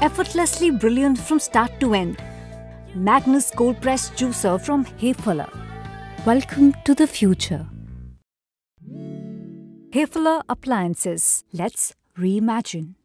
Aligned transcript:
effortlessly 0.00 0.70
brilliant 0.70 1.18
from 1.18 1.38
start 1.40 1.72
to 1.80 1.94
end. 1.94 2.22
Magnus 2.94 3.50
Cold 3.50 3.80
Press 3.80 4.10
Juicer 4.10 4.60
from 4.60 4.84
Hafele. 4.84 5.48
Welcome 6.24 6.74
to 6.84 6.94
the 6.94 7.06
future. 7.06 7.66
Hafele 9.90 10.42
Appliances. 10.48 11.44
Let's 11.52 11.94
reimagine. 12.16 12.94